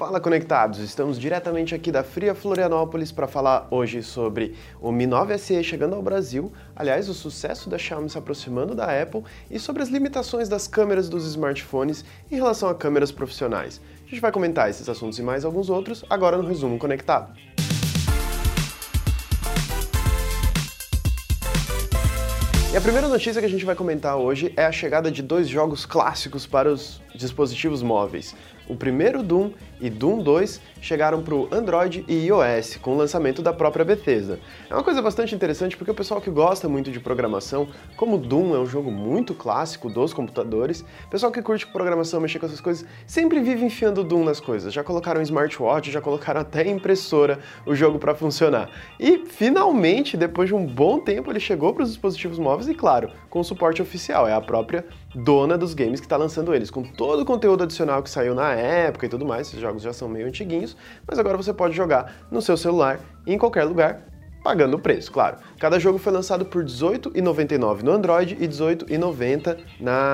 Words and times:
Fala 0.00 0.18
conectados, 0.18 0.78
estamos 0.78 1.20
diretamente 1.20 1.74
aqui 1.74 1.92
da 1.92 2.02
Fria 2.02 2.34
Florianópolis 2.34 3.12
para 3.12 3.28
falar 3.28 3.68
hoje 3.70 4.02
sobre 4.02 4.54
o 4.80 4.90
Mi 4.90 5.06
9 5.06 5.36
SE 5.36 5.62
chegando 5.62 5.94
ao 5.94 6.00
Brasil, 6.00 6.50
aliás, 6.74 7.06
o 7.10 7.12
sucesso 7.12 7.68
da 7.68 7.76
Xiaomi 7.76 8.08
se 8.08 8.16
aproximando 8.16 8.74
da 8.74 8.86
Apple 8.86 9.22
e 9.50 9.58
sobre 9.58 9.82
as 9.82 9.90
limitações 9.90 10.48
das 10.48 10.66
câmeras 10.66 11.10
dos 11.10 11.26
smartphones 11.26 12.02
em 12.32 12.36
relação 12.36 12.70
a 12.70 12.74
câmeras 12.74 13.12
profissionais. 13.12 13.78
A 14.06 14.08
gente 14.08 14.22
vai 14.22 14.32
comentar 14.32 14.70
esses 14.70 14.88
assuntos 14.88 15.18
e 15.18 15.22
mais 15.22 15.44
alguns 15.44 15.68
outros 15.68 16.02
agora 16.08 16.38
no 16.38 16.48
resumo 16.48 16.78
conectado. 16.78 17.38
E 22.72 22.76
a 22.76 22.80
primeira 22.80 23.08
notícia 23.08 23.40
que 23.40 23.46
a 23.46 23.50
gente 23.50 23.64
vai 23.64 23.74
comentar 23.74 24.16
hoje 24.16 24.54
é 24.56 24.64
a 24.64 24.70
chegada 24.70 25.10
de 25.10 25.22
dois 25.22 25.48
jogos 25.48 25.84
clássicos 25.84 26.46
para 26.46 26.72
os 26.72 27.02
dispositivos 27.14 27.82
móveis. 27.82 28.32
O 28.70 28.76
primeiro 28.76 29.20
Doom 29.20 29.50
e 29.80 29.90
Doom 29.90 30.22
2 30.22 30.60
chegaram 30.80 31.20
para 31.22 31.34
o 31.34 31.48
Android 31.50 32.04
e 32.06 32.26
iOS 32.26 32.76
com 32.76 32.94
o 32.94 32.96
lançamento 32.96 33.42
da 33.42 33.52
própria 33.52 33.84
Bethesda. 33.84 34.38
É 34.70 34.74
uma 34.74 34.84
coisa 34.84 35.02
bastante 35.02 35.34
interessante 35.34 35.76
porque 35.76 35.90
o 35.90 35.94
pessoal 35.94 36.20
que 36.20 36.30
gosta 36.30 36.68
muito 36.68 36.88
de 36.92 37.00
programação, 37.00 37.66
como 37.96 38.16
Doom 38.16 38.54
é 38.54 38.60
um 38.60 38.66
jogo 38.66 38.88
muito 38.92 39.34
clássico 39.34 39.90
dos 39.90 40.12
computadores, 40.12 40.82
o 40.82 41.10
pessoal 41.10 41.32
que 41.32 41.42
curte 41.42 41.66
programação, 41.66 42.20
mexer 42.20 42.38
com 42.38 42.46
essas 42.46 42.60
coisas, 42.60 42.86
sempre 43.08 43.40
vive 43.40 43.64
enfiando 43.64 44.04
Doom 44.04 44.22
nas 44.22 44.38
coisas. 44.38 44.72
Já 44.72 44.84
colocaram 44.84 45.20
smartwatch, 45.20 45.90
já 45.90 46.00
colocaram 46.00 46.40
até 46.40 46.68
impressora 46.70 47.40
o 47.66 47.74
jogo 47.74 47.98
para 47.98 48.14
funcionar. 48.14 48.70
E 49.00 49.26
finalmente, 49.26 50.16
depois 50.16 50.48
de 50.48 50.54
um 50.54 50.64
bom 50.64 51.00
tempo, 51.00 51.32
ele 51.32 51.40
chegou 51.40 51.74
para 51.74 51.82
os 51.82 51.88
dispositivos 51.90 52.38
móveis 52.38 52.68
e, 52.68 52.74
claro, 52.74 53.10
com 53.28 53.42
suporte 53.42 53.82
oficial. 53.82 54.28
É 54.28 54.32
a 54.32 54.40
própria 54.40 54.84
dona 55.14 55.58
dos 55.58 55.74
games 55.74 56.00
que 56.00 56.06
está 56.06 56.16
lançando 56.16 56.54
eles, 56.54 56.70
com 56.70 56.82
todo 56.82 57.22
o 57.22 57.24
conteúdo 57.24 57.64
adicional 57.64 58.02
que 58.02 58.10
saiu 58.10 58.34
na 58.34 58.52
época 58.52 59.06
e 59.06 59.08
tudo 59.08 59.26
mais. 59.26 59.48
Esses 59.48 59.60
jogos 59.60 59.82
já 59.82 59.92
são 59.92 60.08
meio 60.08 60.26
antiguinhos, 60.26 60.76
mas 61.06 61.18
agora 61.18 61.36
você 61.36 61.52
pode 61.52 61.74
jogar 61.74 62.26
no 62.30 62.40
seu 62.40 62.56
celular 62.56 63.00
em 63.26 63.36
qualquer 63.36 63.64
lugar 63.64 64.06
pagando 64.42 64.78
o 64.78 64.80
preço, 64.80 65.12
claro. 65.12 65.36
Cada 65.58 65.78
jogo 65.78 65.98
foi 65.98 66.12
lançado 66.12 66.46
por 66.46 66.62
R$18,99 66.62 67.82
no 67.82 67.92
Android 67.92 68.36
e 68.40 68.46
R$18,90 68.46 69.58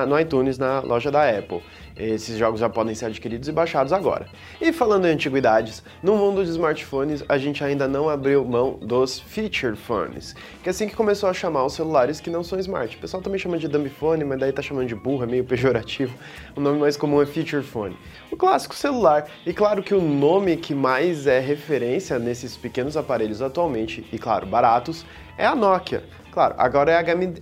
no 0.05 0.19
iTunes, 0.19 0.57
na 0.57 0.81
loja 0.81 1.09
da 1.09 1.29
Apple. 1.29 1.63
Esses 1.97 2.37
jogos 2.37 2.59
já 2.59 2.69
podem 2.69 2.93
ser 2.93 3.07
adquiridos 3.07 3.49
e 3.49 3.51
baixados 3.51 3.91
agora. 3.91 4.27
E 4.61 4.71
falando 4.71 5.07
em 5.07 5.11
antiguidades, 5.11 5.83
no 6.03 6.15
mundo 6.15 6.43
de 6.43 6.51
smartphones 6.51 7.23
a 7.27 7.37
gente 7.37 7.63
ainda 7.63 7.87
não 7.87 8.07
abriu 8.07 8.45
mão 8.45 8.77
dos 8.81 9.19
feature 9.19 9.75
phones, 9.75 10.33
que 10.61 10.69
é 10.69 10.71
assim 10.71 10.87
que 10.87 10.95
começou 10.95 11.29
a 11.29 11.33
chamar 11.33 11.65
os 11.65 11.73
celulares 11.73 12.19
que 12.19 12.29
não 12.29 12.43
são 12.43 12.59
smart. 12.59 12.95
O 12.95 12.99
pessoal 12.99 13.23
também 13.23 13.39
chama 13.39 13.57
de 13.57 13.67
dumb 13.67 13.89
phone, 13.89 14.23
mas 14.23 14.39
daí 14.39 14.51
tá 14.51 14.61
chamando 14.61 14.87
de 14.87 14.95
burro, 14.95 15.23
é 15.23 15.27
meio 15.27 15.43
pejorativo. 15.43 16.13
O 16.55 16.61
nome 16.61 16.79
mais 16.79 16.95
comum 16.95 17.21
é 17.21 17.25
feature 17.25 17.63
phone. 17.63 17.97
O 18.31 18.37
clássico 18.37 18.75
celular. 18.75 19.27
E 19.45 19.53
claro 19.53 19.81
que 19.81 19.93
o 19.93 20.01
nome 20.01 20.57
que 20.57 20.75
mais 20.75 21.25
é 21.25 21.39
referência 21.39 22.19
nesses 22.19 22.55
pequenos 22.55 22.95
aparelhos 22.95 23.41
atualmente, 23.41 24.05
e 24.11 24.19
claro, 24.19 24.45
baratos, 24.45 25.05
é 25.37 25.45
a 25.45 25.55
Nokia. 25.55 26.03
Claro, 26.37 26.53
agora 26.59 26.91
é 26.91 26.95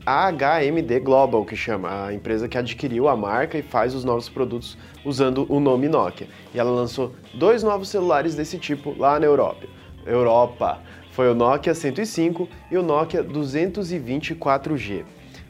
a 0.06 0.32
HMD 0.32 1.02
Global 1.02 1.44
que 1.44 1.54
chama, 1.54 2.06
a 2.06 2.14
empresa 2.14 2.48
que 2.48 2.58
adquiriu 2.58 3.10
a 3.10 3.18
marca 3.18 3.58
e 3.58 3.62
faz 3.62 3.94
os 3.94 4.06
novos 4.06 4.30
produtos 4.30 4.78
usando 5.04 5.46
o 5.50 5.60
nome 5.60 5.90
Nokia. 5.90 6.30
E 6.54 6.60
ela 6.62 6.72
lançou 6.72 7.12
dois 7.34 7.62
novos 7.62 7.90
celulares 7.90 8.36
desse 8.36 8.58
tipo 8.58 8.96
lá 8.98 9.20
na 9.20 9.26
Europa. 9.26 9.68
Europa. 10.06 10.80
Foi 11.12 11.30
o 11.30 11.36
Nokia 11.36 11.76
105 11.76 12.48
e 12.72 12.78
o 12.78 12.82
Nokia 12.82 13.22
220 13.22 14.34
4G. 14.34 15.04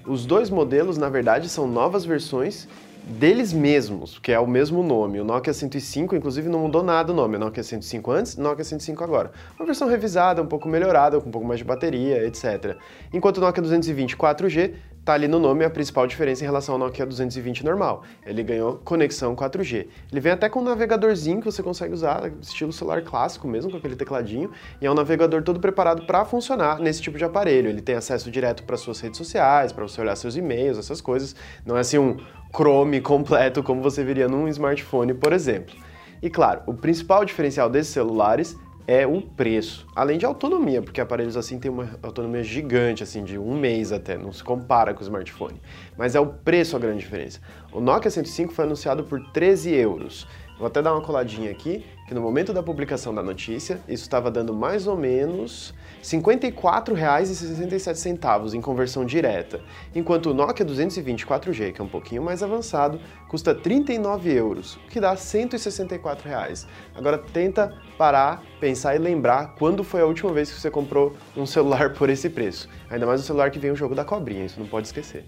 Os 0.08 0.26
dois 0.26 0.50
modelos, 0.50 0.98
na 0.98 1.08
verdade, 1.08 1.48
são 1.48 1.68
novas 1.68 2.04
versões 2.04 2.68
deles 3.06 3.54
mesmos, 3.54 4.18
que 4.18 4.32
é 4.32 4.40
o 4.40 4.48
mesmo 4.48 4.82
nome. 4.82 5.20
O 5.20 5.24
Nokia 5.24 5.54
105, 5.54 6.16
inclusive, 6.16 6.50
não 6.50 6.60
mudou 6.60 6.82
nada 6.82 7.12
o 7.12 7.16
nome. 7.16 7.36
O 7.36 7.40
Nokia 7.40 7.64
105 7.64 8.12
antes, 8.12 8.38
Nokia 8.38 8.64
105 8.64 9.04
agora. 9.04 9.32
Uma 9.60 9.66
versão 9.66 9.88
revisada, 9.88 10.42
um 10.42 10.48
pouco 10.48 10.68
melhorada, 10.68 11.20
com 11.22 11.30
um 11.30 11.32
pouco 11.32 11.48
mais 11.48 11.60
de 11.60 11.64
bateria, 11.64 12.26
etc. 12.26 12.78
Enquanto 13.14 13.38
o 13.38 13.42
Nokia 13.42 13.62
220 13.62 14.18
4G 14.18 14.74
tá 15.06 15.14
ali 15.14 15.28
no 15.28 15.38
nome 15.38 15.64
a 15.64 15.70
principal 15.70 16.08
diferença 16.08 16.44
em 16.44 16.48
relação 16.48 16.74
ao 16.74 16.80
Nokia 16.80 17.06
220 17.06 17.64
normal. 17.64 18.02
Ele 18.26 18.42
ganhou 18.42 18.82
conexão 18.84 19.36
4G. 19.36 19.86
Ele 20.12 20.20
vem 20.20 20.32
até 20.32 20.50
com 20.50 20.62
um 20.62 20.64
navegadorzinho 20.64 21.40
que 21.40 21.46
você 21.46 21.62
consegue 21.62 21.94
usar, 21.94 22.32
estilo 22.42 22.74
celular 22.74 23.04
clássico 23.04 23.48
mesmo, 23.48 23.70
com 23.70 23.78
aquele 23.78 23.96
tecladinho, 23.96 24.50
e 24.82 24.86
é 24.88 24.90
um 24.90 24.96
navegador 24.96 25.44
todo 25.44 25.60
preparado 25.60 26.08
para 26.08 26.26
funcionar 26.26 26.80
nesse 26.80 27.04
tipo 27.04 27.20
de 27.20 27.24
aparelho. 27.24 27.70
Ele 27.70 27.84
tem 27.84 27.94
acesso 27.94 28.32
direto 28.32 28.64
para 28.64 28.78
suas 28.78 29.00
redes 29.00 29.20
sociais, 29.20 29.72
para 29.72 29.84
você 29.88 30.02
olhar 30.02 30.16
seus 30.16 30.36
e-mails, 30.36 30.80
essas 30.80 31.00
coisas. 31.00 31.36
Não 31.64 31.78
é 31.78 31.82
assim 31.82 32.00
um 32.00 32.18
Chrome 32.56 33.02
completo 33.02 33.62
como 33.62 33.82
você 33.82 34.02
veria 34.02 34.30
num 34.30 34.48
smartphone, 34.48 35.14
por 35.14 35.34
exemplo. 35.34 35.76
E 36.22 36.30
claro, 36.30 36.62
o 36.66 36.74
principal 36.74 37.26
diferencial 37.26 37.70
desses 37.70 37.92
celulares 37.92 38.58
é 38.88 39.06
o 39.06 39.22
preço, 39.22 39.86
além 39.94 40.18
de 40.18 40.26
autonomia, 40.26 40.82
porque 40.82 41.02
aparelhos 41.02 41.36
assim 41.36 41.60
têm 41.60 41.70
uma 41.70 42.00
autonomia 42.02 42.44
gigante, 42.44 43.04
assim, 43.04 43.24
de 43.24 43.38
um 43.38 43.58
mês 43.58 43.92
até, 43.92 44.18
não 44.18 44.32
se 44.32 44.42
compara 44.42 44.94
com 44.94 45.02
o 45.02 45.04
smartphone. 45.04 45.60
Mas 45.98 46.16
é 46.16 46.20
o 46.20 46.28
preço 46.28 46.78
a 46.78 46.80
grande 46.80 47.00
diferença. 47.00 47.42
O 47.74 47.82
Nokia 47.82 48.10
105 48.10 48.54
foi 48.54 48.64
anunciado 48.64 49.04
por 49.04 49.20
13 49.32 49.74
euros. 49.74 50.26
Vou 50.58 50.68
até 50.68 50.82
dar 50.82 50.94
uma 50.94 51.02
coladinha 51.02 51.52
aqui, 51.52 51.86
que 52.08 52.14
no 52.14 52.22
momento 52.22 52.54
da 52.54 52.64
publicação 52.64 53.14
da 53.14 53.22
notícia, 53.22 53.82
isso 53.90 54.04
estava 54.04 54.32
dando 54.32 54.54
mais 54.54 54.88
ou 54.88 54.96
menos 54.96 55.74
R$ 55.98 56.04
54,67 56.18 58.54
em 58.54 58.62
conversão 58.62 59.04
direta, 59.04 59.60
enquanto 59.94 60.30
o 60.30 60.34
Nokia 60.34 60.64
220 60.64 61.26
4G, 61.26 61.74
que 61.74 61.82
é 61.82 61.84
um 61.84 61.90
pouquinho 61.90 62.24
mais 62.24 62.42
avançado, 62.42 63.02
custa 63.28 63.54
39 63.54 64.32
euros, 64.32 64.76
o 64.76 64.88
que 64.88 65.02
dá 65.02 65.18
164 65.18 66.30
reais. 66.30 66.66
Agora 66.96 67.18
tenta 67.18 67.78
parar, 67.98 68.42
pensar 68.60 68.96
e 68.96 69.00
lembrar 69.00 69.56
quando 69.56 69.84
foi 69.84 70.00
a 70.00 70.06
última 70.06 70.32
vez 70.32 70.50
que 70.50 70.62
você 70.62 70.72
comprou 70.72 71.18
um 71.36 71.46
celular 71.46 71.92
por 71.96 72.10
esse 72.10 72.30
preço. 72.30 72.70
Ainda 72.90 73.06
mais 73.06 73.20
um 73.20 73.26
celular 73.26 73.52
que 73.52 73.60
vem 73.60 73.72
o 73.72 73.76
jogo 73.76 73.94
da 73.94 74.06
cobrinha, 74.06 74.46
isso 74.46 74.58
não 74.60 74.68
pode 74.68 74.88
esquecer. 74.88 75.26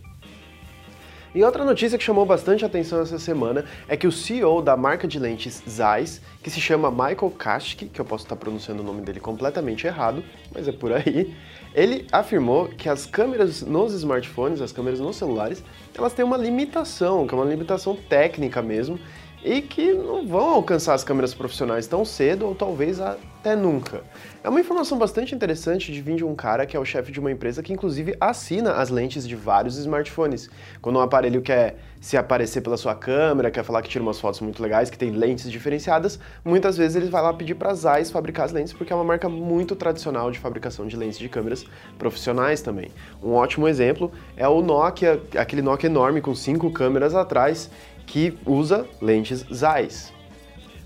E 1.38 1.44
outra 1.44 1.64
notícia 1.64 2.00
que 2.00 2.03
chamou 2.03 2.25
bastante 2.25 2.66
atenção 2.66 3.00
essa 3.00 3.20
semana 3.20 3.64
é 3.88 3.96
que 3.96 4.08
o 4.08 4.12
CEO 4.12 4.59
da 4.59 4.75
marca 4.75 5.08
de 5.08 5.20
lentes 5.20 5.62
Zeiss, 5.70 6.20
que 6.42 6.50
se 6.50 6.59
chama 6.59 6.90
Michael 6.90 7.31
Kashki, 7.38 7.86
que 7.86 8.02
eu 8.02 8.06
posso 8.06 8.24
estar 8.24 8.36
pronunciando 8.36 8.81
o 8.81 8.84
nome 8.84 9.02
dele 9.02 9.20
completamente 9.20 9.86
errado, 9.86 10.24
mas 10.52 10.68
é 10.68 10.72
por 10.72 10.92
aí, 10.92 11.36
ele 11.76 12.08
afirmou 12.12 12.70
que 12.70 12.90
as 12.90 13.06
câmeras 13.06 13.62
nos 13.62 13.94
smartphones, 13.94 14.62
as 14.62 14.72
câmeras 14.72 15.00
nos 15.00 15.16
celulares, 15.16 15.64
elas 15.96 16.12
têm 16.12 16.26
uma 16.26 16.38
limitação, 16.38 17.28
que 17.28 17.36
é 17.36 17.38
uma 17.38 17.46
limitação 17.46 17.96
técnica 17.96 18.64
mesmo, 18.64 19.00
e 19.44 19.62
que 19.62 19.94
não 19.94 20.25
vão 20.25 20.50
alcançar 20.50 20.94
as 20.94 21.03
câmeras 21.03 21.34
profissionais 21.34 21.88
tão 21.88 22.03
cedo 22.03 22.46
ou 22.46 22.56
talvez 22.56 23.00
até 23.00 23.56
nunca. 23.56 24.03
É 24.44 24.50
uma 24.50 24.59
informação 24.59 24.98
bastante 24.98 25.36
interessante 25.36 25.92
de 25.92 26.02
vir 26.02 26.16
de 26.16 26.25
um 26.25 26.36
cara 26.36 26.66
que 26.66 26.75
é 26.75 26.80
o 26.80 26.86
chefe 26.86 27.12
de 27.12 27.20
uma 27.20 27.31
empresa 27.31 27.62
que 27.62 27.72
inclusive 27.72 28.16
assina 28.20 28.74
as 28.74 28.90
lentes 28.90 29.28
de 29.28 29.36
vários 29.36 29.78
smartphones. 29.78 30.50
Quando 30.81 30.97
um 30.97 31.02
aparelho 31.02 31.42
quer 31.42 31.78
se 32.00 32.16
aparecer 32.16 32.62
pela 32.62 32.78
sua 32.78 32.96
câmera, 32.96 33.50
quer 33.52 33.64
falar 33.64 33.81
que 33.81 33.90
tira 33.90 34.03
umas 34.03 34.20
fotos 34.20 34.40
muito 34.40 34.62
legais, 34.62 34.90
que 34.90 34.97
tem 34.97 35.12
lentes 35.12 35.50
diferenciadas, 35.52 36.20
muitas 36.46 36.78
vezes 36.78 36.96
ele 36.96 37.09
vai 37.09 37.22
lá 37.22 37.34
pedir 37.34 37.56
para 37.56 37.72
a 37.72 37.74
Zeiss 37.74 38.12
fabricar 38.12 38.46
as 38.46 38.52
lentes 38.52 38.74
porque 38.74 38.94
é 38.94 38.96
uma 38.96 39.03
marca 39.03 39.28
muito 39.28 39.76
tradicional 39.76 40.31
de 40.31 40.40
fabricação 40.40 40.88
de 40.88 40.96
lentes 40.96 41.20
de 41.20 41.28
câmeras 41.30 41.66
profissionais 41.97 42.62
também. 42.62 42.90
Um 43.24 43.34
ótimo 43.34 43.68
exemplo 43.68 44.12
é 44.36 44.47
o 44.47 44.62
Nokia, 44.62 45.22
aquele 45.38 45.62
Nokia 45.62 45.90
enorme 45.90 46.22
com 46.22 46.34
cinco 46.36 46.72
câmeras 46.72 47.16
atrás, 47.16 47.70
que 48.07 48.34
usa 48.45 48.88
lentes 49.01 49.45
Zeiss. 49.53 50.16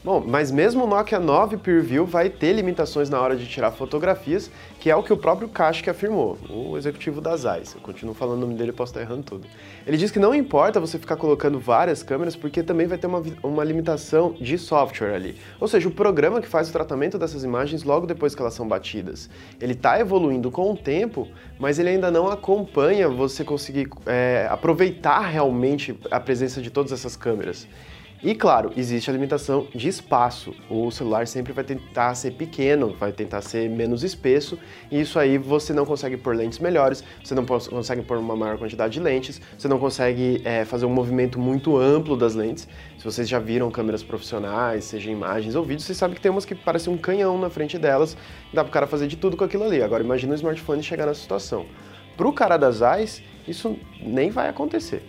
Bom, 0.03 0.23
mas 0.25 0.49
mesmo 0.49 0.83
o 0.83 0.87
Nokia 0.87 1.19
9 1.19 1.57
PureView 1.57 2.07
vai 2.07 2.27
ter 2.27 2.53
limitações 2.53 3.07
na 3.07 3.21
hora 3.21 3.35
de 3.35 3.45
tirar 3.45 3.69
fotografias, 3.69 4.49
que 4.79 4.89
é 4.89 4.95
o 4.95 5.03
que 5.03 5.13
o 5.13 5.17
próprio 5.17 5.47
Kashk 5.47 5.87
afirmou, 5.91 6.39
o 6.49 6.75
executivo 6.75 7.21
da 7.21 7.37
Zeiss. 7.37 7.75
Eu 7.75 7.81
continuo 7.81 8.15
falando 8.15 8.39
o 8.39 8.41
nome 8.41 8.55
dele, 8.55 8.71
posso 8.71 8.93
estar 8.93 9.01
errando 9.01 9.21
tudo. 9.21 9.47
Ele 9.85 9.97
diz 9.97 10.09
que 10.09 10.17
não 10.17 10.33
importa 10.33 10.79
você 10.79 10.97
ficar 10.97 11.17
colocando 11.17 11.59
várias 11.59 12.01
câmeras, 12.01 12.35
porque 12.35 12.63
também 12.63 12.87
vai 12.87 12.97
ter 12.97 13.05
uma, 13.05 13.21
uma 13.43 13.63
limitação 13.63 14.33
de 14.41 14.57
software 14.57 15.13
ali. 15.13 15.35
Ou 15.59 15.67
seja, 15.67 15.87
o 15.87 15.91
programa 15.91 16.41
que 16.41 16.47
faz 16.47 16.67
o 16.67 16.71
tratamento 16.71 17.19
dessas 17.19 17.43
imagens 17.43 17.83
logo 17.83 18.07
depois 18.07 18.33
que 18.33 18.41
elas 18.41 18.55
são 18.55 18.67
batidas. 18.67 19.29
Ele 19.59 19.73
está 19.73 19.99
evoluindo 19.99 20.49
com 20.49 20.71
o 20.71 20.75
tempo, 20.75 21.27
mas 21.59 21.77
ele 21.77 21.89
ainda 21.89 22.09
não 22.09 22.27
acompanha 22.27 23.07
você 23.07 23.43
conseguir 23.43 23.87
é, 24.07 24.47
aproveitar 24.49 25.19
realmente 25.27 25.95
a 26.09 26.19
presença 26.19 26.59
de 26.59 26.71
todas 26.71 26.91
essas 26.91 27.15
câmeras. 27.15 27.67
E 28.23 28.35
claro, 28.35 28.71
existe 28.77 29.09
a 29.09 29.13
limitação 29.13 29.65
de 29.73 29.87
espaço. 29.87 30.53
O 30.69 30.91
celular 30.91 31.25
sempre 31.25 31.53
vai 31.53 31.63
tentar 31.63 32.13
ser 32.13 32.29
pequeno, 32.29 32.93
vai 32.93 33.11
tentar 33.11 33.41
ser 33.41 33.67
menos 33.67 34.03
espesso, 34.03 34.59
e 34.91 35.01
isso 35.01 35.17
aí 35.17 35.39
você 35.39 35.73
não 35.73 35.87
consegue 35.87 36.15
pôr 36.17 36.35
lentes 36.35 36.59
melhores, 36.59 37.03
você 37.23 37.33
não 37.33 37.43
consegue 37.43 38.03
pôr 38.03 38.19
uma 38.19 38.35
maior 38.35 38.59
quantidade 38.59 38.93
de 38.93 38.99
lentes, 38.99 39.41
você 39.57 39.67
não 39.67 39.79
consegue 39.79 40.39
é, 40.45 40.63
fazer 40.65 40.85
um 40.85 40.91
movimento 40.91 41.39
muito 41.39 41.75
amplo 41.77 42.15
das 42.15 42.35
lentes. 42.35 42.67
Se 42.95 43.03
vocês 43.03 43.27
já 43.27 43.39
viram 43.39 43.71
câmeras 43.71 44.03
profissionais, 44.03 44.83
seja 44.83 45.09
imagens 45.09 45.55
ou 45.55 45.63
vídeos, 45.63 45.85
vocês 45.85 45.97
sabem 45.97 46.15
que 46.15 46.21
tem 46.21 46.29
umas 46.29 46.45
que 46.45 46.53
parecem 46.53 46.93
um 46.93 46.97
canhão 46.97 47.39
na 47.39 47.49
frente 47.49 47.79
delas, 47.79 48.15
dá 48.53 48.63
para 48.63 48.69
o 48.69 48.71
cara 48.71 48.85
fazer 48.85 49.07
de 49.07 49.17
tudo 49.17 49.35
com 49.35 49.45
aquilo 49.45 49.63
ali. 49.63 49.81
Agora 49.81 50.03
imagina 50.03 50.33
o 50.33 50.35
smartphone 50.35 50.83
chegar 50.83 51.07
nessa 51.07 51.21
situação. 51.21 51.65
Para 52.15 52.27
o 52.27 52.33
cara 52.33 52.55
das 52.55 52.81
eyes, 52.81 53.23
isso 53.47 53.75
nem 53.99 54.29
vai 54.29 54.47
acontecer. 54.47 55.01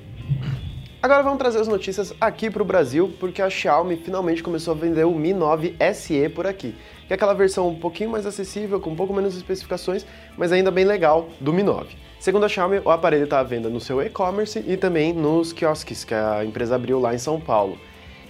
Agora 1.02 1.20
vamos 1.20 1.40
trazer 1.40 1.58
as 1.58 1.66
notícias 1.66 2.14
aqui 2.20 2.48
para 2.48 2.62
o 2.62 2.64
Brasil, 2.64 3.12
porque 3.18 3.42
a 3.42 3.50
Xiaomi 3.50 3.96
finalmente 3.96 4.40
começou 4.40 4.72
a 4.72 4.76
vender 4.76 5.04
o 5.04 5.10
Mi 5.10 5.34
9 5.34 5.74
SE 5.92 6.28
por 6.28 6.46
aqui, 6.46 6.76
que 7.08 7.12
é 7.12 7.14
aquela 7.14 7.34
versão 7.34 7.68
um 7.68 7.74
pouquinho 7.74 8.08
mais 8.08 8.24
acessível, 8.24 8.78
com 8.80 8.90
um 8.90 8.94
pouco 8.94 9.12
menos 9.12 9.36
especificações, 9.36 10.06
mas 10.38 10.52
ainda 10.52 10.70
bem 10.70 10.84
legal 10.84 11.28
do 11.40 11.52
Mi 11.52 11.64
9. 11.64 11.96
Segundo 12.20 12.44
a 12.44 12.48
Xiaomi, 12.48 12.82
o 12.84 12.90
aparelho 12.90 13.24
está 13.24 13.40
à 13.40 13.42
venda 13.42 13.68
no 13.68 13.80
seu 13.80 14.00
e-commerce 14.00 14.64
e 14.64 14.76
também 14.76 15.12
nos 15.12 15.52
quiosques 15.52 16.04
que 16.04 16.14
a 16.14 16.44
empresa 16.44 16.76
abriu 16.76 17.00
lá 17.00 17.12
em 17.12 17.18
São 17.18 17.40
Paulo. 17.40 17.76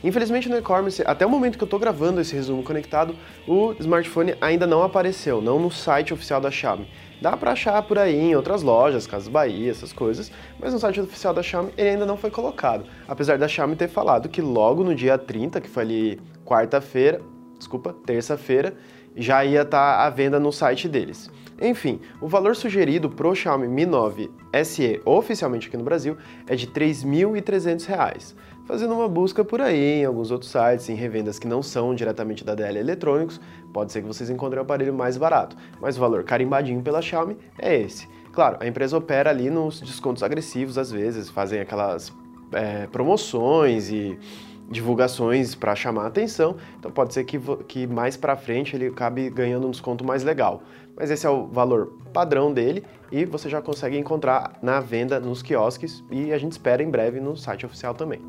Infelizmente 0.04 0.49
no 0.49 0.56
e-commerce, 0.56 1.02
até 1.06 1.25
o 1.25 1.31
momento 1.31 1.56
que 1.56 1.62
eu 1.62 1.66
estou 1.66 1.78
gravando 1.78 2.20
esse 2.20 2.34
resumo 2.34 2.62
conectado, 2.62 3.14
o 3.46 3.72
smartphone 3.78 4.34
ainda 4.40 4.66
não 4.66 4.82
apareceu, 4.82 5.40
não 5.40 5.58
no 5.60 5.70
site 5.70 6.12
oficial 6.12 6.40
da 6.40 6.50
Xiaomi. 6.50 6.88
Dá 7.20 7.37
para 7.37 7.52
achar 7.52 7.81
por 7.84 7.99
aí 7.99 8.19
em 8.19 8.34
outras 8.34 8.62
lojas, 8.62 9.06
Casas 9.06 9.28
Bahia, 9.28 9.70
essas 9.70 9.93
coisas, 9.93 10.32
mas 10.58 10.72
no 10.72 10.81
site 10.81 11.00
oficial 11.00 11.32
da 11.32 11.43
Xiaomi 11.43 11.72
ele 11.78 11.90
ainda 11.90 12.04
não 12.04 12.16
foi 12.16 12.31
colocado. 12.31 12.84
Apesar 13.06 13.38
da 13.38 13.46
Xiaomi 13.46 13.76
ter 13.76 13.88
falado 13.88 14.28
que 14.28 14.43
logo 14.43 14.82
no 14.82 14.93
dia 14.93 15.16
30, 15.16 15.60
que 15.60 15.69
foi 15.69 15.82
ali 15.84 16.20
quarta-feira, 16.44 17.20
desculpa, 17.56 17.94
terça-feira, 18.05 18.75
já 19.14 19.44
ia 19.44 19.62
estar 19.62 19.98
tá 19.98 20.05
à 20.05 20.10
venda 20.10 20.40
no 20.40 20.50
site 20.50 20.88
deles. 20.88 21.31
Enfim, 21.62 22.00
o 22.20 22.26
valor 22.26 22.56
sugerido 22.56 23.08
pro 23.08 23.34
Xiaomi 23.34 23.68
Mi 23.68 23.86
9 23.86 24.30
SE 24.64 25.00
oficialmente 25.04 25.68
aqui 25.68 25.76
no 25.76 25.84
Brasil 25.84 26.16
é 26.46 26.56
de 26.56 26.66
R$ 26.66 26.72
3.300 26.72 28.34
fazendo 28.64 28.94
uma 28.94 29.08
busca 29.08 29.44
por 29.44 29.60
aí 29.60 30.00
em 30.00 30.04
alguns 30.04 30.30
outros 30.30 30.50
sites, 30.50 30.88
em 30.88 30.94
revendas 30.94 31.38
que 31.38 31.46
não 31.46 31.62
são 31.62 31.94
diretamente 31.94 32.44
da 32.44 32.54
DL 32.54 32.78
Eletrônicos, 32.78 33.40
pode 33.72 33.92
ser 33.92 34.00
que 34.00 34.06
vocês 34.06 34.30
encontrem 34.30 34.58
o 34.58 34.62
aparelho 34.62 34.94
mais 34.94 35.16
barato, 35.16 35.56
mas 35.80 35.96
o 35.96 36.00
valor 36.00 36.24
carimbadinho 36.24 36.80
pela 36.80 37.02
Xiaomi 37.02 37.36
é 37.58 37.78
esse. 37.78 38.08
Claro, 38.32 38.56
a 38.60 38.66
empresa 38.66 38.96
opera 38.96 39.30
ali 39.30 39.50
nos 39.50 39.80
descontos 39.80 40.22
agressivos 40.22 40.78
às 40.78 40.90
vezes, 40.90 41.28
fazem 41.28 41.60
aquelas 41.60 42.12
é, 42.52 42.86
promoções 42.86 43.90
e 43.90 44.18
divulgações 44.70 45.54
para 45.54 45.74
chamar 45.76 46.04
a 46.04 46.06
atenção, 46.06 46.56
então 46.78 46.90
pode 46.90 47.12
ser 47.12 47.24
que, 47.24 47.38
que 47.68 47.86
mais 47.86 48.16
para 48.16 48.36
frente 48.36 48.74
ele 48.74 48.86
acabe 48.86 49.28
ganhando 49.28 49.66
um 49.66 49.70
desconto 49.70 50.02
mais 50.02 50.24
legal. 50.24 50.62
Mas 50.96 51.10
esse 51.10 51.26
é 51.26 51.30
o 51.30 51.46
valor 51.46 51.98
padrão 52.12 52.52
dele 52.52 52.84
e 53.10 53.24
você 53.24 53.48
já 53.48 53.60
consegue 53.60 53.96
encontrar 53.96 54.58
na 54.62 54.80
venda 54.80 55.18
nos 55.18 55.42
quiosques 55.42 56.04
e 56.10 56.32
a 56.32 56.38
gente 56.38 56.52
espera 56.52 56.82
em 56.82 56.90
breve 56.90 57.20
no 57.20 57.36
site 57.36 57.66
oficial 57.66 57.94
também. 57.94 58.20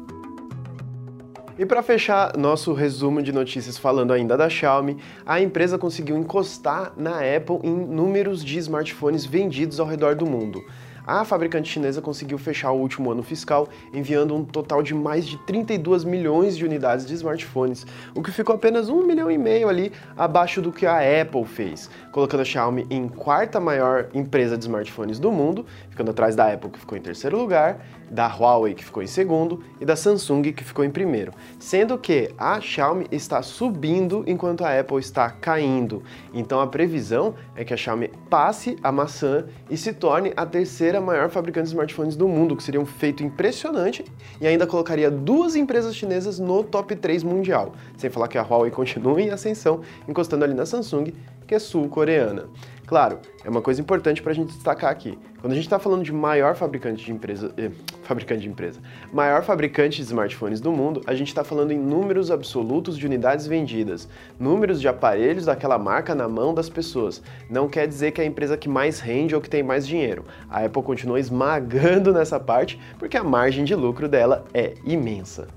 E 1.57 1.65
para 1.65 1.83
fechar 1.83 2.35
nosso 2.35 2.73
resumo 2.73 3.21
de 3.21 3.31
notícias 3.31 3.77
falando 3.77 4.11
ainda 4.11 4.35
da 4.35 4.49
Xiaomi, 4.49 4.97
a 5.23 5.39
empresa 5.39 5.77
conseguiu 5.77 6.17
encostar 6.17 6.93
na 6.97 7.17
Apple 7.19 7.59
em 7.61 7.75
números 7.75 8.43
de 8.43 8.57
smartphones 8.57 9.23
vendidos 9.23 9.79
ao 9.79 9.85
redor 9.85 10.15
do 10.15 10.25
mundo 10.25 10.63
a 11.05 11.25
fabricante 11.25 11.69
chinesa 11.69 12.01
conseguiu 12.01 12.37
fechar 12.37 12.71
o 12.71 12.79
último 12.79 13.11
ano 13.11 13.23
fiscal 13.23 13.67
enviando 13.93 14.35
um 14.35 14.43
total 14.43 14.81
de 14.81 14.93
mais 14.93 15.25
de 15.25 15.37
32 15.45 16.03
milhões 16.03 16.57
de 16.57 16.65
unidades 16.65 17.05
de 17.05 17.13
smartphones, 17.13 17.85
o 18.15 18.21
que 18.21 18.31
ficou 18.31 18.55
apenas 18.55 18.89
um 18.89 19.05
milhão 19.05 19.29
e 19.29 19.37
meio 19.37 19.67
ali 19.67 19.91
abaixo 20.15 20.61
do 20.61 20.71
que 20.71 20.85
a 20.85 20.99
Apple 21.21 21.45
fez, 21.45 21.89
colocando 22.11 22.41
a 22.41 22.45
Xiaomi 22.45 22.85
em 22.89 23.07
quarta 23.07 23.59
maior 23.59 24.09
empresa 24.13 24.57
de 24.57 24.63
smartphones 24.63 25.19
do 25.19 25.31
mundo, 25.31 25.65
ficando 25.89 26.11
atrás 26.11 26.35
da 26.35 26.51
Apple 26.51 26.69
que 26.69 26.79
ficou 26.79 26.97
em 26.97 27.01
terceiro 27.01 27.37
lugar, 27.37 27.79
da 28.09 28.27
Huawei 28.27 28.73
que 28.73 28.85
ficou 28.85 29.01
em 29.01 29.07
segundo 29.07 29.63
e 29.81 29.85
da 29.85 29.95
Samsung 29.95 30.43
que 30.53 30.63
ficou 30.63 30.85
em 30.85 30.91
primeiro, 30.91 31.33
sendo 31.59 31.97
que 31.97 32.29
a 32.37 32.61
Xiaomi 32.61 33.07
está 33.11 33.41
subindo 33.41 34.23
enquanto 34.27 34.63
a 34.63 34.79
Apple 34.79 34.99
está 34.99 35.29
caindo. 35.29 36.03
Então 36.33 36.61
a 36.61 36.67
previsão 36.67 37.33
é 37.55 37.63
que 37.63 37.73
a 37.73 37.77
Xiaomi 37.77 38.09
passe 38.29 38.77
a 38.83 38.91
maçã 38.91 39.45
e 39.69 39.75
se 39.75 39.93
torne 39.93 40.31
a 40.37 40.45
terceira 40.45 40.92
terceira 40.93 41.01
maior 41.01 41.29
fabricante 41.29 41.65
de 41.65 41.69
smartphones 41.69 42.15
do 42.15 42.27
mundo, 42.27 42.55
que 42.55 42.61
seria 42.61 42.79
um 42.79 42.85
feito 42.85 43.23
impressionante 43.23 44.05
e 44.39 44.45
ainda 44.45 44.67
colocaria 44.67 45.09
duas 45.09 45.55
empresas 45.55 45.95
chinesas 45.95 46.37
no 46.37 46.63
top 46.63 46.95
3 46.95 47.23
mundial. 47.23 47.73
Sem 47.97 48.09
falar 48.09 48.27
que 48.27 48.37
a 48.37 48.43
Huawei 48.43 48.69
continua 48.71 49.19
em 49.19 49.29
ascensão, 49.29 49.81
encostando 50.07 50.43
ali 50.43 50.53
na 50.53 50.65
Samsung, 50.65 51.11
que 51.47 51.55
é 51.55 51.59
sul-coreana. 51.59 52.45
Claro, 52.85 53.19
é 53.45 53.49
uma 53.49 53.61
coisa 53.61 53.79
importante 53.79 54.21
para 54.21 54.31
a 54.31 54.35
gente 54.35 54.53
destacar 54.53 54.91
aqui. 54.91 55.17
Quando 55.39 55.53
a 55.53 55.55
gente 55.55 55.63
está 55.65 55.79
falando 55.79 56.03
de 56.03 56.11
maior 56.11 56.53
fabricante 56.53 57.05
de 57.05 57.11
empresa, 57.13 57.53
eh, 57.57 57.71
fabricante 58.03 58.41
de 58.41 58.49
empresa, 58.49 58.81
maior 59.11 59.41
fabricante 59.41 59.97
de 59.97 60.03
smartphones 60.03 60.59
do 60.59 60.71
mundo, 60.71 61.01
a 61.07 61.15
gente 61.15 61.29
está 61.29 61.45
falando 61.45 61.71
em 61.71 61.79
números 61.79 62.29
absolutos 62.29 62.97
de 62.97 63.05
unidades 63.05 63.47
vendidas, 63.47 64.09
números 64.37 64.81
de 64.81 64.87
aparelhos 64.89 65.45
daquela 65.45 65.77
marca 65.77 66.13
na 66.13 66.27
mão 66.27 66.53
das 66.53 66.69
pessoas. 66.69 67.21
Não 67.49 67.69
quer 67.69 67.87
dizer 67.87 68.11
que 68.11 68.19
é 68.19 68.25
a 68.25 68.27
empresa 68.27 68.57
que 68.57 68.67
mais 68.67 68.99
rende 68.99 69.33
ou 69.33 69.39
que 69.39 69.49
tem 69.49 69.63
mais 69.63 69.87
dinheiro. 69.87 70.25
A 70.49 70.65
Apple 70.65 70.83
continua 70.83 71.19
esmagando 71.19 72.11
nessa 72.11 72.39
parte 72.39 72.77
porque 72.99 73.15
a 73.15 73.23
margem 73.23 73.63
de 73.63 73.75
lucro 73.75 74.09
dela 74.09 74.43
é 74.53 74.73
imensa. 74.83 75.47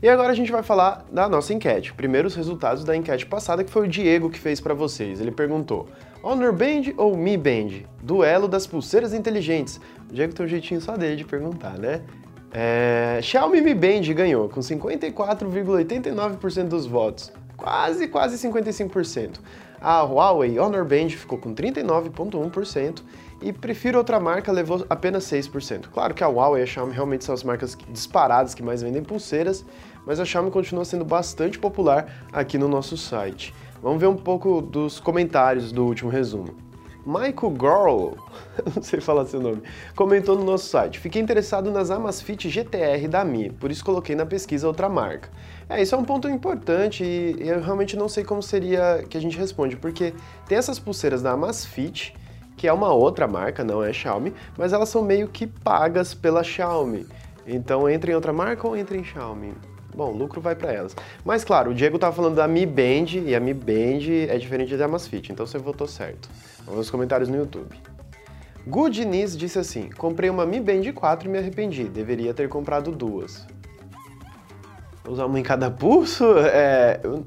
E 0.00 0.08
agora 0.08 0.30
a 0.30 0.34
gente 0.34 0.52
vai 0.52 0.62
falar 0.62 1.04
da 1.10 1.28
nossa 1.28 1.52
enquete. 1.52 1.92
Primeiro 1.92 2.28
os 2.28 2.36
resultados 2.36 2.84
da 2.84 2.96
enquete 2.96 3.26
passada 3.26 3.64
que 3.64 3.70
foi 3.70 3.86
o 3.86 3.88
Diego 3.88 4.30
que 4.30 4.38
fez 4.38 4.60
para 4.60 4.72
vocês. 4.72 5.20
Ele 5.20 5.32
perguntou: 5.32 5.88
Honor 6.22 6.52
Band 6.52 6.92
ou 6.96 7.16
Mi 7.16 7.36
Band? 7.36 7.82
Duelo 8.00 8.46
das 8.46 8.64
pulseiras 8.64 9.12
inteligentes. 9.12 9.80
O 10.08 10.14
Diego 10.14 10.32
tem 10.32 10.46
um 10.46 10.48
jeitinho 10.48 10.80
só 10.80 10.96
dele 10.96 11.16
de 11.16 11.24
perguntar, 11.24 11.76
né? 11.76 12.02
É... 12.52 13.18
Xiaomi 13.20 13.60
Mi 13.60 13.74
Band 13.74 14.02
ganhou 14.14 14.48
com 14.48 14.60
54,89% 14.60 16.68
dos 16.68 16.86
votos. 16.86 17.32
Quase, 17.56 18.06
quase 18.06 18.48
55%. 18.48 19.40
A 19.80 20.02
Huawei 20.02 20.60
Honor 20.60 20.84
Band 20.84 21.10
ficou 21.10 21.38
com 21.38 21.52
39,1% 21.52 23.02
e 23.40 23.52
Prefiro 23.52 23.98
Outra 23.98 24.18
Marca 24.18 24.50
levou 24.50 24.84
apenas 24.90 25.24
6%. 25.24 25.88
Claro 25.92 26.14
que 26.14 26.24
a 26.24 26.28
Huawei 26.28 26.62
e 26.62 26.64
a 26.64 26.66
Xiaomi 26.66 26.92
realmente 26.92 27.24
são 27.24 27.34
as 27.34 27.44
marcas 27.44 27.76
disparadas 27.88 28.54
que 28.54 28.62
mais 28.62 28.82
vendem 28.82 29.02
pulseiras, 29.02 29.64
mas 30.04 30.18
a 30.18 30.24
Xiaomi 30.24 30.50
continua 30.50 30.84
sendo 30.84 31.04
bastante 31.04 31.58
popular 31.58 32.26
aqui 32.32 32.58
no 32.58 32.68
nosso 32.68 32.96
site. 32.96 33.54
Vamos 33.82 34.00
ver 34.00 34.06
um 34.06 34.16
pouco 34.16 34.60
dos 34.60 34.98
comentários 34.98 35.70
do 35.70 35.84
último 35.84 36.10
resumo. 36.10 36.68
Michael 37.06 37.54
Gorl, 37.56 38.16
não 38.74 38.82
sei 38.82 39.00
falar 39.00 39.24
seu 39.24 39.40
nome, 39.40 39.62
comentou 39.94 40.36
no 40.36 40.44
nosso 40.44 40.66
site: 40.66 40.98
Fiquei 40.98 41.22
interessado 41.22 41.70
nas 41.70 41.90
Amazfit 41.90 42.50
GTR 42.50 43.08
da 43.08 43.24
Mi, 43.24 43.50
por 43.50 43.70
isso 43.70 43.84
coloquei 43.84 44.14
na 44.14 44.26
pesquisa 44.26 44.66
outra 44.66 44.88
marca. 44.88 45.30
É, 45.68 45.80
isso 45.80 45.94
é 45.94 45.98
um 45.98 46.04
ponto 46.04 46.28
importante 46.28 47.04
e 47.04 47.48
eu 47.48 47.62
realmente 47.62 47.96
não 47.96 48.08
sei 48.08 48.24
como 48.24 48.42
seria 48.42 49.04
que 49.08 49.16
a 49.16 49.20
gente 49.20 49.38
responde, 49.38 49.76
porque 49.76 50.12
tem 50.46 50.58
essas 50.58 50.78
pulseiras 50.78 51.22
da 51.22 51.32
Amazfit 51.32 52.14
que 52.58 52.66
é 52.66 52.72
uma 52.72 52.92
outra 52.92 53.28
marca, 53.28 53.62
não 53.62 53.82
é 53.82 53.92
Xiaomi, 53.92 54.34
mas 54.56 54.72
elas 54.72 54.88
são 54.88 55.00
meio 55.00 55.28
que 55.28 55.46
pagas 55.46 56.12
pela 56.12 56.42
Xiaomi. 56.42 57.06
Então 57.46 57.88
entra 57.88 58.10
em 58.10 58.14
outra 58.14 58.32
marca 58.32 58.66
ou 58.66 58.76
entra 58.76 58.96
em 58.96 59.04
Xiaomi? 59.04 59.54
Bom, 59.94 60.10
lucro 60.10 60.40
vai 60.40 60.56
para 60.56 60.72
elas. 60.72 60.94
Mas 61.24 61.44
claro, 61.44 61.70
o 61.70 61.74
Diego 61.74 61.96
estava 61.96 62.14
falando 62.14 62.34
da 62.34 62.48
Mi 62.48 62.66
Band 62.66 63.06
e 63.24 63.34
a 63.34 63.40
Mi 63.40 63.54
Band 63.54 64.28
é 64.28 64.36
diferente 64.36 64.76
da 64.76 64.86
Amazfit, 64.86 65.32
então 65.32 65.46
você 65.46 65.56
votou 65.56 65.86
certo. 65.86 66.28
Vamos 66.64 66.78
nos 66.78 66.90
comentários 66.90 67.28
no 67.28 67.36
YouTube. 67.36 67.74
Goodness 68.66 69.36
disse 69.36 69.58
assim: 69.58 69.88
Comprei 69.90 70.28
uma 70.28 70.44
Mi 70.44 70.60
Band 70.60 70.92
4 70.92 71.28
e 71.28 71.30
me 71.30 71.38
arrependi, 71.38 71.84
deveria 71.84 72.34
ter 72.34 72.48
comprado 72.48 72.90
duas. 72.90 73.46
Usar 75.08 75.26
uma 75.26 75.38
em 75.38 75.44
cada 75.44 75.70
pulso? 75.70 76.24
É. 76.52 77.00
Eu, 77.02 77.24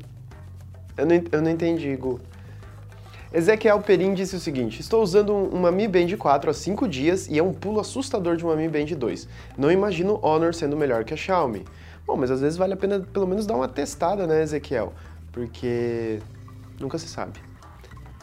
eu, 0.98 1.06
não, 1.06 1.24
eu 1.32 1.42
não 1.42 1.50
entendi, 1.50 1.96
Gu. 1.96 2.20
Ezequiel 3.34 3.80
Perim 3.80 4.14
disse 4.14 4.36
o 4.36 4.40
seguinte: 4.40 4.82
Estou 4.82 5.02
usando 5.02 5.34
uma 5.34 5.72
Mi 5.72 5.88
Band 5.88 6.18
4 6.18 6.50
há 6.50 6.54
5 6.54 6.88
dias 6.88 7.30
e 7.30 7.40
é 7.40 7.44
um 7.44 7.54
pulo 7.54 7.80
assustador 7.80 8.36
de 8.36 8.44
uma 8.44 8.58
Mi 8.58 8.68
Band 8.68 8.88
2. 8.98 9.28
Não 9.58 9.72
imagino 9.72 10.20
Honor 10.22 10.54
sendo 10.54 10.76
melhor 10.76 11.06
que 11.06 11.14
a 11.14 11.18
Xiaomi. 11.18 11.64
Bom, 12.06 12.18
mas 12.18 12.30
às 12.30 12.42
vezes 12.42 12.58
vale 12.58 12.74
a 12.74 12.78
pena 12.78 13.00
pelo 13.00 13.26
menos 13.26 13.46
dar 13.46 13.56
uma 13.56 13.70
testada, 13.70 14.28
né, 14.28 14.44
Ezequiel? 14.44 14.92
Porque 15.32 16.20
nunca 16.78 16.98
se 16.98 17.08
sabe. 17.08 17.40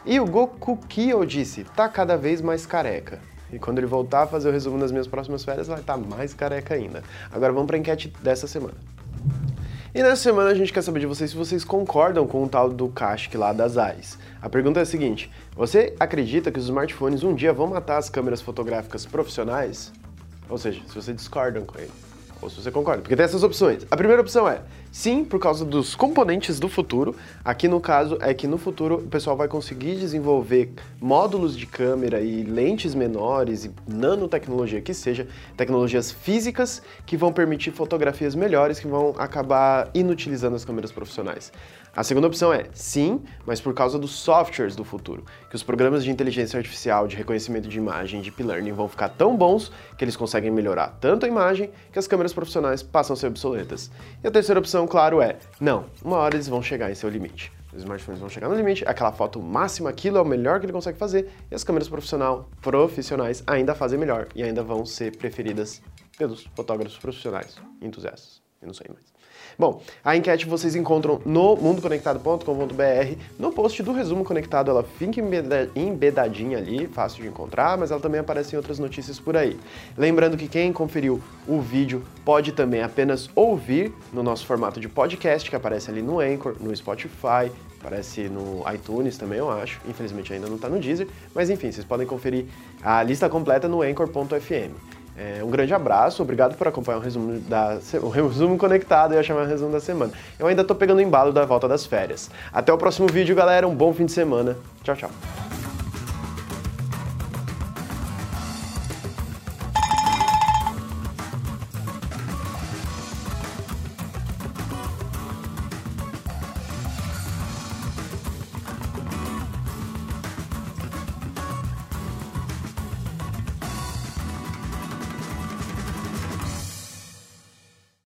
E 0.05 0.19
o 0.19 0.25
Goku 0.25 0.77
Kyo 0.87 1.25
disse: 1.25 1.63
tá 1.63 1.89
cada 1.89 2.15
vez 2.15 2.39
mais 2.39 2.67
careca. 2.67 3.19
E 3.51 3.57
quando 3.57 3.79
ele 3.79 3.87
voltar 3.87 4.23
a 4.23 4.27
fazer 4.27 4.49
o 4.49 4.51
resumo 4.51 4.77
das 4.77 4.91
minhas 4.91 5.07
próximas 5.07 5.43
férias, 5.43 5.67
vai 5.67 5.79
estar 5.79 5.97
tá 5.97 5.99
mais 5.99 6.35
careca 6.35 6.75
ainda. 6.75 7.01
Agora 7.31 7.51
vamos 7.51 7.65
para 7.65 7.77
a 7.77 7.79
enquete 7.79 8.13
dessa 8.21 8.45
semana. 8.45 8.75
E 9.93 10.03
nessa 10.03 10.21
semana 10.21 10.51
a 10.51 10.53
gente 10.53 10.71
quer 10.71 10.83
saber 10.83 10.99
de 10.99 11.07
vocês 11.07 11.31
se 11.31 11.35
vocês 11.35 11.63
concordam 11.63 12.27
com 12.27 12.43
o 12.43 12.47
tal 12.47 12.69
do 12.69 12.89
Kashk 12.89 13.35
lá 13.35 13.51
das 13.51 13.75
AIS. 13.75 14.19
A 14.39 14.47
pergunta 14.47 14.79
é 14.79 14.83
a 14.83 14.85
seguinte: 14.85 15.31
você 15.55 15.95
acredita 15.99 16.51
que 16.51 16.59
os 16.59 16.65
smartphones 16.65 17.23
um 17.23 17.33
dia 17.33 17.51
vão 17.51 17.65
matar 17.65 17.97
as 17.97 18.07
câmeras 18.07 18.39
fotográficas 18.39 19.07
profissionais? 19.07 19.91
Ou 20.47 20.59
seja, 20.59 20.79
se 20.87 20.93
você 20.93 21.11
discordam 21.11 21.65
com 21.65 21.79
ele, 21.79 21.89
ou 22.39 22.51
se 22.51 22.61
você 22.61 22.69
concorda, 22.69 23.01
porque 23.01 23.15
tem 23.15 23.25
essas 23.25 23.41
opções. 23.41 23.87
A 23.89 23.97
primeira 23.97 24.21
opção 24.21 24.47
é: 24.47 24.61
Sim, 24.91 25.23
por 25.23 25.39
causa 25.39 25.63
dos 25.63 25.93
componentes 25.93 26.59
do 26.59 26.67
futuro. 26.67 27.15
Aqui 27.45 27.67
no 27.67 27.79
caso 27.79 28.17
é 28.21 28.33
que 28.33 28.47
no 28.47 28.57
futuro 28.57 28.95
o 28.95 29.07
pessoal 29.07 29.37
vai 29.37 29.47
conseguir 29.47 29.95
desenvolver 29.95 30.71
módulos 30.99 31.55
de 31.55 31.67
câmera 31.67 32.21
e 32.21 32.41
lentes 32.43 32.95
menores 32.95 33.65
e 33.65 33.71
nanotecnologia 33.87 34.81
que 34.81 34.93
seja, 34.93 35.27
tecnologias 35.55 36.11
físicas 36.11 36.81
que 37.05 37.15
vão 37.15 37.31
permitir 37.31 37.71
fotografias 37.71 38.33
melhores 38.33 38.79
que 38.79 38.87
vão 38.87 39.13
acabar 39.17 39.91
inutilizando 39.93 40.55
as 40.55 40.65
câmeras 40.65 40.91
profissionais. 40.91 41.51
A 41.95 42.03
segunda 42.03 42.27
opção 42.27 42.53
é 42.53 42.65
sim, 42.71 43.21
mas 43.45 43.59
por 43.59 43.73
causa 43.73 43.97
dos 43.97 44.11
softwares 44.11 44.75
do 44.75 44.83
futuro, 44.83 45.25
que 45.49 45.55
os 45.55 45.63
programas 45.63 46.03
de 46.03 46.11
inteligência 46.11 46.57
artificial, 46.57 47.07
de 47.07 47.15
reconhecimento 47.15 47.67
de 47.67 47.77
imagem, 47.77 48.21
de 48.21 48.29
deep 48.29 48.43
learning 48.43 48.71
vão 48.71 48.87
ficar 48.87 49.09
tão 49.09 49.35
bons 49.35 49.71
que 49.97 50.03
eles 50.03 50.15
conseguem 50.15 50.51
melhorar 50.51 50.97
tanto 51.01 51.25
a 51.25 51.29
imagem 51.29 51.71
que 51.91 51.97
as 51.97 52.07
câmeras 52.07 52.31
profissionais 52.31 52.83
passam 52.83 53.15
a 53.15 53.17
ser 53.17 53.27
obsoletas. 53.27 53.91
E 54.23 54.27
a 54.27 54.31
terceira 54.31 54.59
opção, 54.79 54.87
claro, 54.87 55.21
é 55.21 55.37
não, 55.59 55.85
uma 56.03 56.17
hora 56.17 56.35
eles 56.35 56.47
vão 56.47 56.61
chegar 56.61 56.89
em 56.89 56.95
seu 56.95 57.09
limite. 57.09 57.51
Os 57.73 57.81
smartphones 57.81 58.19
vão 58.19 58.29
chegar 58.29 58.47
no 58.47 58.55
limite, 58.55 58.83
aquela 58.87 59.11
foto 59.11 59.41
máxima, 59.41 59.89
aquilo 59.89 60.17
é 60.17 60.21
o 60.21 60.25
melhor 60.25 60.59
que 60.59 60.65
ele 60.65 60.73
consegue 60.73 60.97
fazer, 60.97 61.29
e 61.51 61.55
as 61.55 61.63
câmeras 61.63 61.87
profissional, 61.87 62.49
profissionais 62.61 63.43
ainda 63.45 63.75
fazem 63.75 63.99
melhor 63.99 64.27
e 64.33 64.41
ainda 64.41 64.63
vão 64.63 64.85
ser 64.85 65.15
preferidas 65.17 65.81
pelos 66.17 66.45
fotógrafos 66.55 66.97
profissionais, 66.97 67.57
entusiastas, 67.81 68.41
eu 68.61 68.67
não 68.67 68.73
sei 68.73 68.87
mais. 68.93 69.19
Bom, 69.57 69.81
a 70.03 70.15
enquete 70.15 70.45
vocês 70.45 70.75
encontram 70.75 71.21
no 71.25 71.55
mundoconectado.com.br. 71.55 73.21
No 73.37 73.51
post 73.51 73.83
do 73.83 73.91
resumo 73.91 74.23
conectado, 74.23 74.71
ela 74.71 74.83
fica 74.83 75.21
embedadinha 75.75 76.57
ali, 76.57 76.87
fácil 76.87 77.23
de 77.23 77.29
encontrar, 77.29 77.77
mas 77.77 77.91
ela 77.91 77.99
também 77.99 78.21
aparece 78.21 78.55
em 78.55 78.57
outras 78.57 78.79
notícias 78.79 79.19
por 79.19 79.35
aí. 79.35 79.59
Lembrando 79.97 80.37
que 80.37 80.47
quem 80.47 80.71
conferiu 80.71 81.21
o 81.47 81.59
vídeo 81.59 82.03
pode 82.23 82.53
também 82.53 82.81
apenas 82.81 83.29
ouvir 83.35 83.93
no 84.13 84.23
nosso 84.23 84.45
formato 84.45 84.79
de 84.79 84.87
podcast, 84.87 85.49
que 85.49 85.55
aparece 85.55 85.89
ali 85.91 86.01
no 86.01 86.19
Anchor, 86.19 86.55
no 86.59 86.73
Spotify, 86.75 87.51
aparece 87.79 88.29
no 88.29 88.63
iTunes 88.73 89.17
também, 89.17 89.39
eu 89.39 89.49
acho. 89.49 89.81
Infelizmente 89.87 90.33
ainda 90.33 90.47
não 90.47 90.55
está 90.55 90.69
no 90.69 90.79
Deezer, 90.79 91.07
mas 91.33 91.49
enfim, 91.49 91.71
vocês 91.71 91.85
podem 91.85 92.05
conferir 92.05 92.45
a 92.81 93.01
lista 93.03 93.29
completa 93.29 93.67
no 93.67 93.81
anchor.fm. 93.81 94.98
É, 95.17 95.43
um 95.43 95.49
grande 95.49 95.73
abraço, 95.73 96.21
obrigado 96.21 96.55
por 96.55 96.67
acompanhar 96.67 96.97
o 96.97 97.01
resumo, 97.01 97.39
da, 97.41 97.77
o 98.01 98.09
resumo 98.09 98.57
conectado, 98.57 99.13
eu 99.13 99.17
ia 99.17 99.23
chamar 99.23 99.43
o 99.43 99.47
resumo 99.47 99.71
da 99.71 99.79
semana. 99.79 100.13
Eu 100.37 100.47
ainda 100.47 100.63
tô 100.63 100.73
pegando 100.73 100.99
o 100.99 101.01
embalo 101.01 101.33
da 101.33 101.45
volta 101.45 101.67
das 101.67 101.85
férias. 101.85 102.31
Até 102.53 102.71
o 102.71 102.77
próximo 102.77 103.07
vídeo, 103.07 103.35
galera, 103.35 103.67
um 103.67 103.75
bom 103.75 103.93
fim 103.93 104.05
de 104.05 104.13
semana. 104.13 104.55
Tchau, 104.83 104.95
tchau. 104.95 105.48